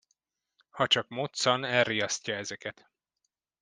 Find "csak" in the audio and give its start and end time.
0.87-1.07